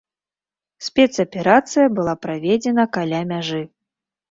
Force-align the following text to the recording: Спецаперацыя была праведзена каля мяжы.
Спецаперацыя 0.87 1.87
была 2.01 2.17
праведзена 2.25 2.89
каля 2.99 3.23
мяжы. 3.35 3.63